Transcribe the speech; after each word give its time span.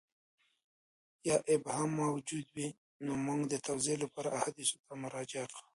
یا 1.27 1.37
ابهام 1.55 1.89
موجود 2.03 2.45
وي 2.55 2.67
نو 3.05 3.13
موږ 3.25 3.41
د 3.47 3.53
توضیح 3.67 3.95
لپاره 4.03 4.33
احادیثو 4.37 4.77
ته 4.85 4.93
مراجعه 5.03 5.47
کوو. 5.53 5.67